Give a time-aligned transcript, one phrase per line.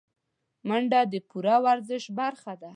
[0.67, 2.69] منډه د پوره ورزش برخه ده